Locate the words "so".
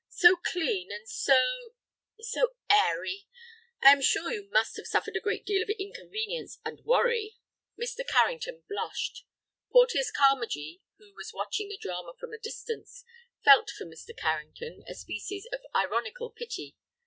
0.09-0.35